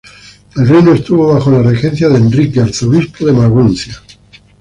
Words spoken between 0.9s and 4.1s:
estuvo bajo la regencia de Enrique, arzobispo de Maguncia.